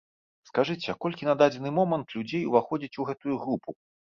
Скажыце, 0.49 0.87
а 0.93 0.95
колькі 1.03 1.27
на 1.29 1.35
дадзены 1.41 1.73
момант 1.79 2.07
людзей 2.17 2.49
уваходзіць 2.53 2.95
у 3.05 3.09
гэтую 3.11 3.35
групу? 3.45 3.69